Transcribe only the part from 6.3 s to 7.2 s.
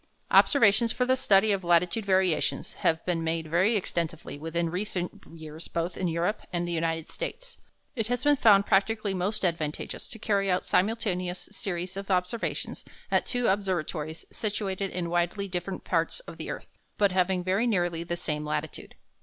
and the United